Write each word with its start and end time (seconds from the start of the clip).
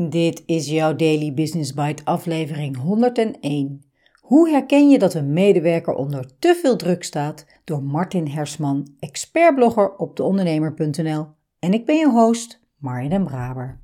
Dit 0.00 0.42
is 0.46 0.68
jouw 0.68 0.96
Daily 0.96 1.34
Business 1.34 1.74
Bite 1.74 2.04
aflevering 2.04 2.76
101. 2.76 3.82
Hoe 4.20 4.50
herken 4.50 4.90
je 4.90 4.98
dat 4.98 5.14
een 5.14 5.32
medewerker 5.32 5.94
onder 5.94 6.30
te 6.38 6.58
veel 6.62 6.76
druk 6.76 7.04
staat? 7.04 7.46
Door 7.64 7.82
Martin 7.82 8.26
Hersman, 8.28 8.94
expertblogger 8.98 9.96
op 9.96 10.16
deondernemer.nl. 10.16 11.26
En 11.58 11.72
ik 11.72 11.86
ben 11.86 11.96
je 11.96 12.10
host, 12.10 12.60
Marja 12.76 13.08
den 13.08 13.24
Braber. 13.24 13.80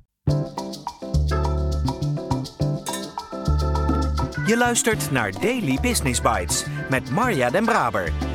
Je 4.45 4.55
luistert 4.57 5.11
naar 5.11 5.31
Daily 5.41 5.77
Business 5.81 6.21
Bites 6.21 6.65
met 6.89 7.11
Marja 7.11 7.49
den 7.49 7.65
Braber 7.65 8.34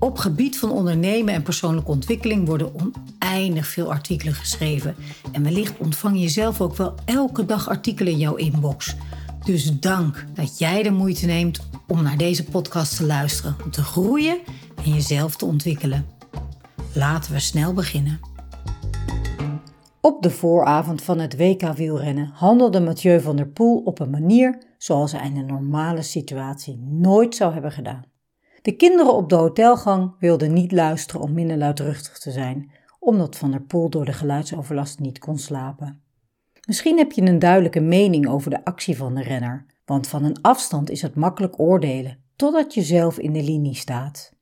Op 0.00 0.18
gebied 0.18 0.58
van 0.58 0.70
ondernemen 0.70 1.34
en 1.34 1.42
persoonlijke 1.42 1.90
ontwikkeling 1.90 2.46
worden 2.46 2.72
oneindig 2.74 3.66
veel 3.66 3.90
artikelen 3.90 4.34
geschreven. 4.34 4.94
En 5.32 5.42
wellicht 5.42 5.78
ontvang 5.78 6.20
je 6.20 6.28
zelf 6.28 6.60
ook 6.60 6.76
wel 6.76 6.94
elke 7.04 7.46
dag 7.46 7.68
artikelen 7.68 8.12
in 8.12 8.18
jouw 8.18 8.34
inbox. 8.34 8.96
Dus 9.44 9.80
dank 9.80 10.26
dat 10.34 10.58
jij 10.58 10.82
de 10.82 10.90
moeite 10.90 11.26
neemt 11.26 11.68
om 11.86 12.02
naar 12.02 12.16
deze 12.16 12.44
podcast 12.44 12.96
te 12.96 13.06
luisteren, 13.06 13.56
om 13.64 13.70
te 13.70 13.82
groeien 13.82 14.38
en 14.84 14.92
jezelf 14.92 15.36
te 15.36 15.44
ontwikkelen. 15.44 16.06
Laten 16.94 17.32
we 17.32 17.38
snel 17.38 17.72
beginnen. 17.72 18.20
Op 20.00 20.22
de 20.22 20.30
vooravond 20.30 21.02
van 21.02 21.18
het 21.18 21.36
WK 21.36 21.76
wielrennen 21.76 22.30
handelde 22.34 22.80
Mathieu 22.80 23.20
van 23.20 23.36
der 23.36 23.48
Poel 23.48 23.78
op 23.84 24.00
een 24.00 24.10
manier 24.10 24.62
zoals 24.78 25.12
hij 25.12 25.26
in 25.26 25.36
een 25.36 25.46
normale 25.46 26.02
situatie 26.02 26.78
nooit 26.78 27.34
zou 27.34 27.52
hebben 27.52 27.72
gedaan. 27.72 28.09
De 28.62 28.76
kinderen 28.76 29.14
op 29.14 29.28
de 29.28 29.34
hotelgang 29.34 30.14
wilden 30.18 30.52
niet 30.52 30.72
luisteren 30.72 31.20
om 31.20 31.32
minder 31.32 31.56
luidruchtig 31.56 32.18
te 32.18 32.30
zijn, 32.30 32.70
omdat 32.98 33.36
Van 33.36 33.50
der 33.50 33.62
Poel 33.62 33.90
door 33.90 34.04
de 34.04 34.12
geluidsoverlast 34.12 34.98
niet 34.98 35.18
kon 35.18 35.38
slapen. 35.38 36.02
Misschien 36.66 36.98
heb 36.98 37.12
je 37.12 37.22
een 37.22 37.38
duidelijke 37.38 37.80
mening 37.80 38.28
over 38.28 38.50
de 38.50 38.64
actie 38.64 38.96
van 38.96 39.14
de 39.14 39.22
renner, 39.22 39.66
want 39.84 40.08
van 40.08 40.24
een 40.24 40.40
afstand 40.40 40.90
is 40.90 41.02
het 41.02 41.14
makkelijk 41.14 41.60
oordelen, 41.60 42.18
totdat 42.36 42.74
je 42.74 42.82
zelf 42.82 43.18
in 43.18 43.32
de 43.32 43.42
linie 43.42 43.74
staat. 43.74 44.34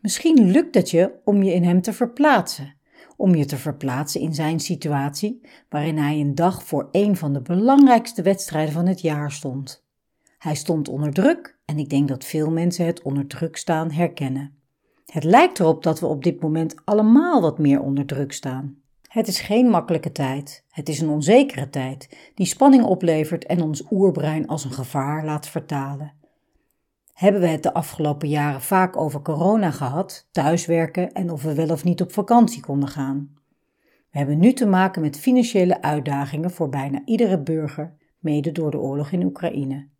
Misschien 0.00 0.50
lukt 0.50 0.74
het 0.74 0.90
je 0.90 1.12
om 1.24 1.42
je 1.42 1.52
in 1.52 1.64
hem 1.64 1.82
te 1.82 1.92
verplaatsen, 1.92 2.74
om 3.16 3.34
je 3.34 3.44
te 3.44 3.56
verplaatsen 3.56 4.20
in 4.20 4.34
zijn 4.34 4.60
situatie, 4.60 5.40
waarin 5.68 5.98
hij 5.98 6.20
een 6.20 6.34
dag 6.34 6.64
voor 6.64 6.88
een 6.90 7.16
van 7.16 7.32
de 7.32 7.42
belangrijkste 7.42 8.22
wedstrijden 8.22 8.74
van 8.74 8.86
het 8.86 9.00
jaar 9.00 9.32
stond. 9.32 9.83
Hij 10.44 10.54
stond 10.54 10.88
onder 10.88 11.12
druk 11.12 11.58
en 11.64 11.78
ik 11.78 11.90
denk 11.90 12.08
dat 12.08 12.24
veel 12.24 12.50
mensen 12.50 12.86
het 12.86 13.02
onder 13.02 13.26
druk 13.26 13.56
staan 13.56 13.90
herkennen. 13.90 14.54
Het 15.06 15.24
lijkt 15.24 15.60
erop 15.60 15.82
dat 15.82 16.00
we 16.00 16.06
op 16.06 16.24
dit 16.24 16.40
moment 16.40 16.74
allemaal 16.84 17.40
wat 17.40 17.58
meer 17.58 17.80
onder 17.80 18.06
druk 18.06 18.32
staan. 18.32 18.76
Het 19.08 19.28
is 19.28 19.40
geen 19.40 19.68
makkelijke 19.68 20.12
tijd. 20.12 20.64
Het 20.70 20.88
is 20.88 21.00
een 21.00 21.08
onzekere 21.08 21.70
tijd 21.70 22.16
die 22.34 22.46
spanning 22.46 22.84
oplevert 22.84 23.46
en 23.46 23.62
ons 23.62 23.86
oerbrein 23.90 24.46
als 24.46 24.64
een 24.64 24.72
gevaar 24.72 25.24
laat 25.24 25.48
vertalen. 25.48 26.12
Hebben 27.12 27.40
we 27.40 27.48
het 27.48 27.62
de 27.62 27.74
afgelopen 27.74 28.28
jaren 28.28 28.62
vaak 28.62 28.96
over 28.96 29.22
corona 29.22 29.70
gehad, 29.70 30.28
thuiswerken 30.30 31.12
en 31.12 31.30
of 31.30 31.42
we 31.42 31.54
wel 31.54 31.70
of 31.70 31.84
niet 31.84 32.02
op 32.02 32.12
vakantie 32.12 32.62
konden 32.62 32.88
gaan? 32.88 33.34
We 34.10 34.18
hebben 34.18 34.38
nu 34.38 34.52
te 34.52 34.66
maken 34.66 35.02
met 35.02 35.18
financiële 35.18 35.82
uitdagingen 35.82 36.50
voor 36.50 36.68
bijna 36.68 37.02
iedere 37.04 37.42
burger, 37.42 37.94
mede 38.18 38.52
door 38.52 38.70
de 38.70 38.78
oorlog 38.78 39.10
in 39.10 39.24
Oekraïne. 39.24 39.92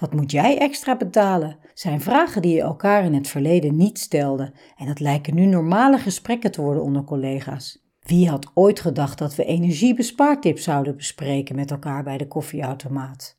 Wat 0.00 0.14
moet 0.14 0.30
jij 0.30 0.58
extra 0.58 0.96
betalen? 0.96 1.58
Zijn 1.74 2.00
vragen 2.00 2.42
die 2.42 2.54
je 2.54 2.60
elkaar 2.60 3.04
in 3.04 3.14
het 3.14 3.28
verleden 3.28 3.76
niet 3.76 3.98
stelde 3.98 4.52
en 4.76 4.86
het 4.86 5.00
lijken 5.00 5.34
nu 5.34 5.46
normale 5.46 5.98
gesprekken 5.98 6.50
te 6.50 6.60
worden 6.60 6.82
onder 6.82 7.04
collega's. 7.04 7.84
Wie 8.00 8.28
had 8.28 8.50
ooit 8.54 8.80
gedacht 8.80 9.18
dat 9.18 9.34
we 9.34 9.44
energiebespaartips 9.44 10.62
zouden 10.62 10.96
bespreken 10.96 11.56
met 11.56 11.70
elkaar 11.70 12.02
bij 12.02 12.18
de 12.18 12.28
koffieautomaat? 12.28 13.38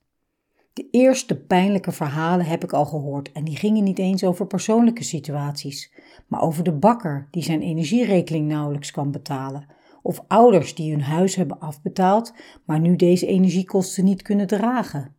De 0.73 0.87
eerste 0.91 1.39
pijnlijke 1.39 1.91
verhalen 1.91 2.45
heb 2.45 2.63
ik 2.63 2.73
al 2.73 2.85
gehoord 2.85 3.31
en 3.31 3.43
die 3.43 3.55
gingen 3.55 3.83
niet 3.83 3.99
eens 3.99 4.23
over 4.23 4.47
persoonlijke 4.47 5.03
situaties, 5.03 5.93
maar 6.27 6.41
over 6.41 6.63
de 6.63 6.73
bakker 6.73 7.27
die 7.31 7.43
zijn 7.43 7.61
energierekening 7.61 8.47
nauwelijks 8.47 8.91
kan 8.91 9.11
betalen, 9.11 9.65
of 10.01 10.23
ouders 10.27 10.75
die 10.75 10.91
hun 10.91 11.01
huis 11.01 11.35
hebben 11.35 11.59
afbetaald, 11.59 12.33
maar 12.65 12.79
nu 12.79 12.95
deze 12.95 13.27
energiekosten 13.27 14.03
niet 14.03 14.21
kunnen 14.21 14.47
dragen. 14.47 15.15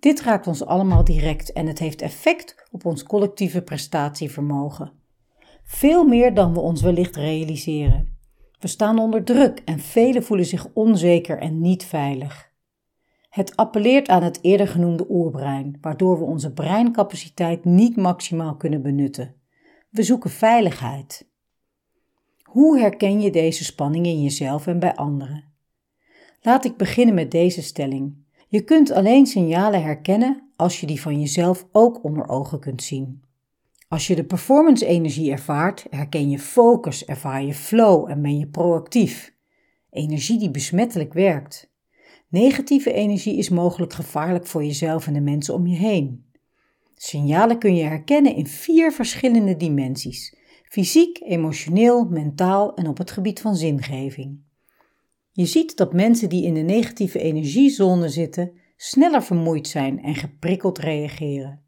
Dit 0.00 0.20
raakt 0.20 0.46
ons 0.46 0.64
allemaal 0.64 1.04
direct 1.04 1.52
en 1.52 1.66
het 1.66 1.78
heeft 1.78 2.02
effect 2.02 2.68
op 2.70 2.84
ons 2.84 3.02
collectieve 3.02 3.62
prestatievermogen. 3.62 4.92
Veel 5.64 6.04
meer 6.04 6.34
dan 6.34 6.52
we 6.52 6.60
ons 6.60 6.82
wellicht 6.82 7.16
realiseren. 7.16 8.16
We 8.60 8.68
staan 8.68 8.98
onder 8.98 9.24
druk 9.24 9.62
en 9.64 9.78
velen 9.78 10.22
voelen 10.24 10.46
zich 10.46 10.66
onzeker 10.72 11.38
en 11.38 11.60
niet 11.60 11.84
veilig. 11.84 12.52
Het 13.28 13.56
appelleert 13.56 14.08
aan 14.08 14.22
het 14.22 14.38
eerder 14.42 14.68
genoemde 14.68 15.06
oerbrein, 15.08 15.78
waardoor 15.80 16.18
we 16.18 16.24
onze 16.24 16.52
breincapaciteit 16.52 17.64
niet 17.64 17.96
maximaal 17.96 18.56
kunnen 18.56 18.82
benutten. 18.82 19.34
We 19.90 20.02
zoeken 20.02 20.30
veiligheid. 20.30 21.28
Hoe 22.42 22.78
herken 22.78 23.20
je 23.20 23.30
deze 23.30 23.64
spanning 23.64 24.06
in 24.06 24.22
jezelf 24.22 24.66
en 24.66 24.78
bij 24.78 24.94
anderen? 24.94 25.44
Laat 26.40 26.64
ik 26.64 26.76
beginnen 26.76 27.14
met 27.14 27.30
deze 27.30 27.62
stelling. 27.62 28.26
Je 28.50 28.62
kunt 28.62 28.90
alleen 28.90 29.26
signalen 29.26 29.82
herkennen 29.82 30.50
als 30.56 30.80
je 30.80 30.86
die 30.86 31.00
van 31.00 31.20
jezelf 31.20 31.66
ook 31.72 32.04
onder 32.04 32.28
ogen 32.28 32.60
kunt 32.60 32.82
zien. 32.82 33.22
Als 33.88 34.06
je 34.06 34.14
de 34.14 34.24
performance-energie 34.24 35.30
ervaart, 35.30 35.86
herken 35.90 36.30
je 36.30 36.38
focus, 36.38 37.04
ervaar 37.04 37.42
je 37.42 37.54
flow 37.54 38.10
en 38.10 38.22
ben 38.22 38.38
je 38.38 38.46
proactief. 38.46 39.34
Energie 39.90 40.38
die 40.38 40.50
besmettelijk 40.50 41.12
werkt. 41.12 41.72
Negatieve 42.28 42.92
energie 42.92 43.36
is 43.36 43.48
mogelijk 43.48 43.92
gevaarlijk 43.92 44.46
voor 44.46 44.64
jezelf 44.64 45.06
en 45.06 45.12
de 45.12 45.20
mensen 45.20 45.54
om 45.54 45.66
je 45.66 45.76
heen. 45.76 46.26
Signalen 46.94 47.58
kun 47.58 47.74
je 47.74 47.84
herkennen 47.84 48.34
in 48.34 48.46
vier 48.46 48.92
verschillende 48.92 49.56
dimensies: 49.56 50.36
fysiek, 50.64 51.20
emotioneel, 51.20 52.04
mentaal 52.04 52.74
en 52.74 52.88
op 52.88 52.98
het 52.98 53.10
gebied 53.10 53.40
van 53.40 53.56
zingeving. 53.56 54.46
Je 55.38 55.46
ziet 55.46 55.76
dat 55.76 55.92
mensen 55.92 56.28
die 56.28 56.44
in 56.44 56.54
de 56.54 56.60
negatieve 56.60 57.18
energiezone 57.18 58.08
zitten 58.08 58.52
sneller 58.76 59.22
vermoeid 59.22 59.68
zijn 59.68 60.02
en 60.02 60.14
geprikkeld 60.14 60.78
reageren. 60.78 61.62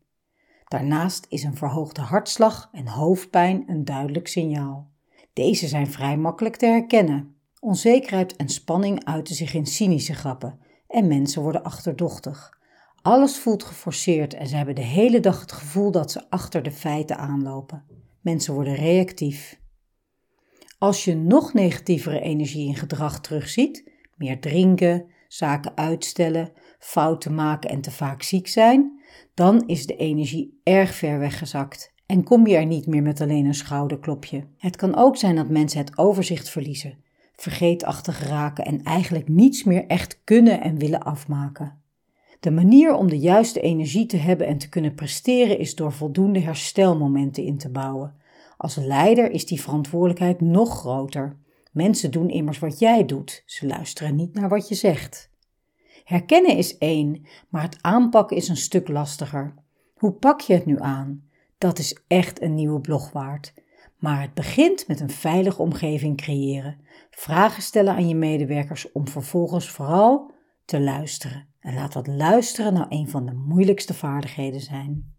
Daarnaast 0.65 1.27
is 1.29 1.43
een 1.43 1.57
verhoogde 1.57 2.01
hartslag 2.01 2.69
en 2.73 2.87
hoofdpijn 2.87 3.65
een 3.67 3.85
duidelijk 3.85 4.29
signaal. 4.29 4.91
Deze 5.33 5.69
zijn 5.69 5.91
vrij 5.91 6.17
makkelijk 6.17 6.57
te 6.57 6.67
herkennen. 6.67 7.35
Onzekerheid 7.61 8.37
en 8.37 8.49
spanning 8.49 9.05
uiten 9.05 9.35
zich 9.35 9.55
in 9.55 9.67
cynische 9.67 10.15
grappen 10.15 10.59
en 10.89 11.09
mensen 11.09 11.43
worden 11.43 11.65
achterdochtig. 11.65 12.59
Alles 13.03 13.39
voelt 13.39 13.63
geforceerd 13.63 14.35
en 14.35 14.47
ze 14.47 14.57
hebben 14.57 14.75
de 14.75 14.81
hele 14.85 15.21
dag 15.21 15.41
het 15.41 15.53
gevoel 15.53 15.91
dat 15.91 16.11
ze 16.11 16.31
achter 16.31 16.63
de 16.63 16.73
feiten 16.73 17.19
aanlopen. 17.19 17.85
Mensen 18.21 18.55
worden 18.55 18.75
reactief. 18.75 19.60
Als 20.81 21.05
je 21.05 21.17
nog 21.17 21.53
negatievere 21.53 22.21
energie 22.21 22.67
in 22.67 22.75
gedrag 22.75 23.21
terugziet, 23.21 23.91
meer 24.17 24.41
drinken, 24.41 25.07
zaken 25.29 25.77
uitstellen, 25.77 26.53
fouten 26.79 27.35
maken 27.35 27.71
en 27.71 27.81
te 27.81 27.91
vaak 27.91 28.23
ziek 28.23 28.49
zijn, 28.49 29.01
dan 29.35 29.67
is 29.67 29.87
de 29.87 29.97
energie 29.97 30.61
erg 30.63 30.95
ver 30.95 31.19
weggezakt 31.19 31.93
en 32.07 32.25
kom 32.25 32.47
je 32.47 32.57
er 32.57 32.67
niet 32.67 32.87
meer 32.87 33.03
met 33.03 33.21
alleen 33.21 33.45
een 33.45 33.55
schouderklopje. 33.55 34.47
Het 34.59 34.77
kan 34.77 34.97
ook 34.97 35.17
zijn 35.17 35.37
dat 35.37 35.49
mensen 35.49 35.81
het 35.81 35.99
overzicht 35.99 36.49
verliezen, 36.49 37.05
vergeetachtig 37.33 38.29
raken 38.29 38.65
en 38.65 38.83
eigenlijk 38.83 39.29
niets 39.29 39.65
meer 39.65 39.87
echt 39.87 40.21
kunnen 40.25 40.61
en 40.61 40.79
willen 40.79 41.03
afmaken. 41.03 41.83
De 42.41 42.51
manier 42.51 42.95
om 42.95 43.09
de 43.09 43.19
juiste 43.19 43.61
energie 43.61 44.07
te 44.07 44.17
hebben 44.17 44.47
en 44.47 44.59
te 44.59 44.69
kunnen 44.69 44.95
presteren 44.95 45.59
is 45.59 45.75
door 45.75 45.93
voldoende 45.93 46.41
herstelmomenten 46.41 47.45
in 47.45 47.59
te 47.59 47.71
bouwen 47.71 48.19
als 48.61 48.77
leider 48.77 49.31
is 49.31 49.47
die 49.47 49.61
verantwoordelijkheid 49.61 50.41
nog 50.41 50.79
groter. 50.79 51.37
Mensen 51.73 52.11
doen 52.11 52.29
immers 52.29 52.59
wat 52.59 52.79
jij 52.79 53.05
doet, 53.05 53.43
ze 53.47 53.67
luisteren 53.67 54.17
niet 54.17 54.35
naar 54.35 54.49
wat 54.49 54.69
je 54.69 54.75
zegt. 54.75 55.31
Herkennen 56.05 56.57
is 56.57 56.79
één, 56.79 57.27
maar 57.49 57.63
het 57.63 57.79
aanpakken 57.81 58.37
is 58.37 58.49
een 58.49 58.57
stuk 58.57 58.89
lastiger. 58.89 59.55
Hoe 59.95 60.13
pak 60.13 60.41
je 60.41 60.53
het 60.53 60.67
nu 60.67 60.81
aan? 60.81 61.29
Dat 61.59 61.79
is 61.79 61.99
echt 62.07 62.43
een 62.43 62.55
nieuwe 62.55 62.81
blog 62.81 63.13
waard. 63.13 63.55
Maar 63.99 64.21
het 64.21 64.35
begint 64.35 64.89
met 64.89 65.01
een 65.01 65.11
veilige 65.11 65.63
omgeving 65.63 66.17
creëren. 66.17 66.81
Vragen 67.11 67.63
stellen 67.63 67.95
aan 67.95 68.09
je 68.09 68.15
medewerkers 68.15 68.93
om 68.93 69.09
vervolgens 69.09 69.71
vooral 69.71 70.33
te 70.65 70.81
luisteren. 70.81 71.49
En 71.61 71.75
laat 71.75 71.93
dat 71.93 72.07
luisteren 72.07 72.73
nou 72.73 72.87
een 72.89 73.09
van 73.09 73.27
de 73.27 73.33
moeilijkste 73.33 73.95
vaardigheden 73.95 74.61
zijn. 74.61 75.15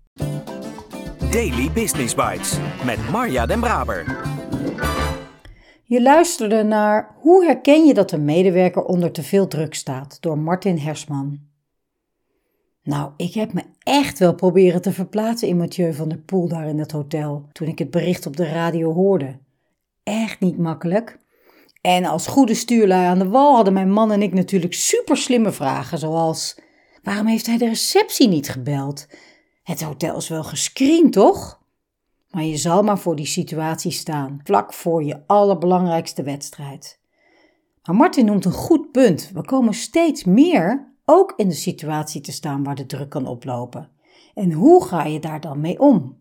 Daily 1.31 1.71
Business 1.71 2.15
Bites 2.15 2.57
met 2.85 3.09
Marja 3.09 3.45
Den 3.45 3.59
Braber. 3.59 4.19
Je 5.83 6.01
luisterde 6.01 6.63
naar 6.63 7.15
Hoe 7.19 7.45
herken 7.45 7.85
je 7.85 7.93
dat 7.93 8.11
een 8.11 8.25
medewerker 8.25 8.83
onder 8.83 9.11
te 9.11 9.23
veel 9.23 9.47
druk 9.47 9.73
staat 9.73 10.17
door 10.21 10.37
Martin 10.37 10.77
Hersman. 10.77 11.39
Nou, 12.83 13.11
ik 13.17 13.33
heb 13.33 13.53
me 13.53 13.63
echt 13.83 14.19
wel 14.19 14.35
proberen 14.35 14.81
te 14.81 14.91
verplaatsen 14.91 15.47
in 15.47 15.57
Mathieu 15.57 15.93
van 15.93 16.09
der 16.09 16.17
Poel 16.17 16.47
daar 16.47 16.67
in 16.67 16.79
het 16.79 16.91
hotel 16.91 17.45
toen 17.51 17.67
ik 17.67 17.79
het 17.79 17.91
bericht 17.91 18.25
op 18.25 18.37
de 18.37 18.49
radio 18.49 18.93
hoorde. 18.93 19.37
Echt 20.03 20.39
niet 20.39 20.57
makkelijk. 20.57 21.17
En 21.81 22.05
als 22.05 22.27
goede 22.27 22.53
stuurlui 22.53 23.05
aan 23.05 23.19
de 23.19 23.29
wal 23.29 23.55
hadden 23.55 23.73
mijn 23.73 23.91
man 23.91 24.11
en 24.11 24.21
ik 24.21 24.33
natuurlijk 24.33 24.73
super 24.73 25.17
slimme 25.17 25.51
vragen, 25.51 25.97
zoals: 25.97 26.59
waarom 27.03 27.27
heeft 27.27 27.45
hij 27.45 27.57
de 27.57 27.67
receptie 27.67 28.27
niet 28.27 28.49
gebeld? 28.49 29.07
Het 29.63 29.81
hotel 29.81 30.17
is 30.17 30.27
wel 30.27 30.43
gescreend, 30.43 31.13
toch? 31.13 31.61
Maar 32.29 32.43
je 32.43 32.57
zal 32.57 32.83
maar 32.83 32.99
voor 32.99 33.15
die 33.15 33.25
situatie 33.25 33.91
staan, 33.91 34.39
vlak 34.43 34.73
voor 34.73 35.03
je 35.03 35.27
allerbelangrijkste 35.27 36.23
wedstrijd. 36.23 36.99
Maar 37.83 37.95
Martin 37.95 38.25
noemt 38.25 38.45
een 38.45 38.51
goed 38.51 38.91
punt. 38.91 39.31
We 39.33 39.45
komen 39.45 39.73
steeds 39.73 40.23
meer 40.23 40.93
ook 41.05 41.33
in 41.35 41.47
de 41.47 41.55
situatie 41.55 42.21
te 42.21 42.31
staan 42.31 42.63
waar 42.63 42.75
de 42.75 42.85
druk 42.85 43.09
kan 43.09 43.27
oplopen. 43.27 43.89
En 44.33 44.51
hoe 44.51 44.83
ga 44.83 45.03
je 45.03 45.19
daar 45.19 45.41
dan 45.41 45.59
mee 45.59 45.79
om? 45.79 46.19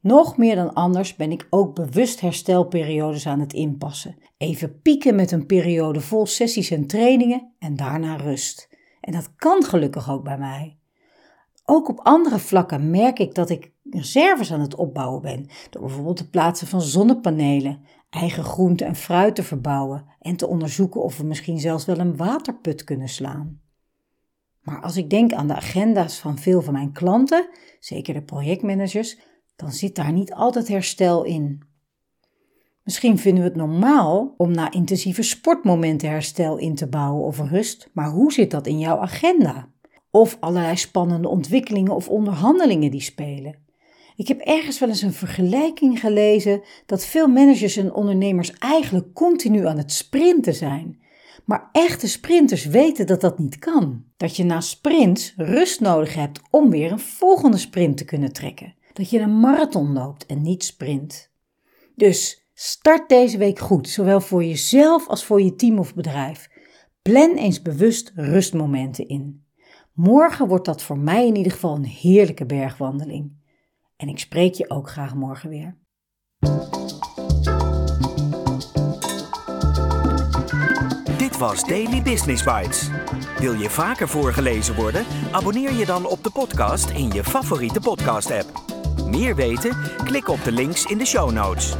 Nog 0.00 0.36
meer 0.36 0.54
dan 0.54 0.72
anders 0.72 1.16
ben 1.16 1.32
ik 1.32 1.46
ook 1.50 1.74
bewust 1.74 2.20
herstelperiodes 2.20 3.26
aan 3.26 3.40
het 3.40 3.52
inpassen. 3.52 4.16
Even 4.36 4.80
pieken 4.80 5.14
met 5.14 5.30
een 5.30 5.46
periode 5.46 6.00
vol 6.00 6.26
sessies 6.26 6.70
en 6.70 6.86
trainingen 6.86 7.52
en 7.58 7.76
daarna 7.76 8.16
rust. 8.16 8.68
En 9.00 9.12
dat 9.12 9.34
kan 9.36 9.64
gelukkig 9.64 10.10
ook 10.10 10.24
bij 10.24 10.38
mij. 10.38 10.76
Ook 11.74 11.88
op 11.88 12.00
andere 12.00 12.38
vlakken 12.38 12.90
merk 12.90 13.18
ik 13.18 13.34
dat 13.34 13.50
ik 13.50 13.72
reserves 13.90 14.52
aan 14.52 14.60
het 14.60 14.74
opbouwen 14.74 15.22
ben, 15.22 15.46
door 15.70 15.82
bijvoorbeeld 15.82 16.18
het 16.18 16.30
plaatsen 16.30 16.66
van 16.66 16.82
zonnepanelen, 16.82 17.80
eigen 18.10 18.44
groente 18.44 18.84
en 18.84 18.94
fruit 18.94 19.34
te 19.34 19.42
verbouwen 19.42 20.04
en 20.20 20.36
te 20.36 20.46
onderzoeken 20.46 21.02
of 21.02 21.16
we 21.18 21.24
misschien 21.24 21.60
zelfs 21.60 21.84
wel 21.84 21.98
een 21.98 22.16
waterput 22.16 22.84
kunnen 22.84 23.08
slaan. 23.08 23.60
Maar 24.62 24.82
als 24.82 24.96
ik 24.96 25.10
denk 25.10 25.32
aan 25.32 25.46
de 25.46 25.54
agenda's 25.54 26.18
van 26.18 26.38
veel 26.38 26.62
van 26.62 26.72
mijn 26.72 26.92
klanten, 26.92 27.48
zeker 27.80 28.14
de 28.14 28.22
projectmanagers, 28.22 29.18
dan 29.56 29.72
zit 29.72 29.94
daar 29.94 30.12
niet 30.12 30.32
altijd 30.32 30.68
herstel 30.68 31.24
in. 31.24 31.62
Misschien 32.82 33.18
vinden 33.18 33.42
we 33.42 33.48
het 33.48 33.58
normaal 33.58 34.34
om 34.36 34.50
na 34.50 34.70
intensieve 34.70 35.22
sportmomenten 35.22 36.08
herstel 36.08 36.56
in 36.56 36.74
te 36.74 36.88
bouwen 36.88 37.24
of 37.24 37.38
rust, 37.38 37.90
maar 37.92 38.10
hoe 38.10 38.32
zit 38.32 38.50
dat 38.50 38.66
in 38.66 38.78
jouw 38.78 38.98
agenda? 38.98 39.70
Of 40.14 40.36
allerlei 40.40 40.76
spannende 40.76 41.28
ontwikkelingen 41.28 41.94
of 41.94 42.08
onderhandelingen 42.08 42.90
die 42.90 43.00
spelen. 43.00 43.56
Ik 44.16 44.28
heb 44.28 44.40
ergens 44.40 44.78
wel 44.78 44.88
eens 44.88 45.02
een 45.02 45.12
vergelijking 45.12 46.00
gelezen 46.00 46.62
dat 46.86 47.04
veel 47.04 47.26
managers 47.26 47.76
en 47.76 47.92
ondernemers 47.92 48.52
eigenlijk 48.52 49.14
continu 49.14 49.66
aan 49.66 49.78
het 49.78 49.92
sprinten 49.92 50.54
zijn. 50.54 51.00
Maar 51.44 51.68
echte 51.72 52.08
sprinters 52.08 52.64
weten 52.64 53.06
dat 53.06 53.20
dat 53.20 53.38
niet 53.38 53.58
kan. 53.58 54.04
Dat 54.16 54.36
je 54.36 54.44
na 54.44 54.60
sprints 54.60 55.34
rust 55.36 55.80
nodig 55.80 56.14
hebt 56.14 56.40
om 56.50 56.70
weer 56.70 56.92
een 56.92 56.98
volgende 56.98 57.56
sprint 57.56 57.96
te 57.96 58.04
kunnen 58.04 58.32
trekken. 58.32 58.74
Dat 58.92 59.10
je 59.10 59.18
een 59.18 59.40
marathon 59.40 59.92
loopt 59.92 60.26
en 60.26 60.42
niet 60.42 60.64
sprint. 60.64 61.30
Dus 61.96 62.46
start 62.54 63.08
deze 63.08 63.38
week 63.38 63.58
goed, 63.58 63.88
zowel 63.88 64.20
voor 64.20 64.44
jezelf 64.44 65.08
als 65.08 65.24
voor 65.24 65.42
je 65.42 65.54
team 65.54 65.78
of 65.78 65.94
bedrijf. 65.94 66.48
Plan 67.02 67.34
eens 67.34 67.62
bewust 67.62 68.12
rustmomenten 68.14 69.08
in. 69.08 69.41
Morgen 69.94 70.48
wordt 70.48 70.64
dat 70.64 70.82
voor 70.82 70.98
mij 70.98 71.26
in 71.26 71.36
ieder 71.36 71.52
geval 71.52 71.74
een 71.74 71.84
heerlijke 71.84 72.46
bergwandeling. 72.46 73.32
En 73.96 74.08
ik 74.08 74.18
spreek 74.18 74.54
je 74.54 74.70
ook 74.70 74.90
graag 74.90 75.14
morgen 75.14 75.48
weer. 75.48 75.76
Dit 81.18 81.38
was 81.38 81.64
Daily 81.64 82.02
Business 82.02 82.44
Bites. 82.44 82.90
Wil 83.38 83.52
je 83.52 83.70
vaker 83.70 84.08
voorgelezen 84.08 84.74
worden? 84.74 85.04
Abonneer 85.32 85.72
je 85.72 85.86
dan 85.86 86.06
op 86.06 86.24
de 86.24 86.30
podcast 86.30 86.90
in 86.90 87.10
je 87.10 87.24
favoriete 87.24 87.80
podcast-app. 87.80 88.62
Meer 89.06 89.36
weten? 89.36 89.76
Klik 90.04 90.28
op 90.28 90.44
de 90.44 90.52
links 90.52 90.84
in 90.84 90.98
de 90.98 91.06
show 91.06 91.30
notes. 91.30 91.76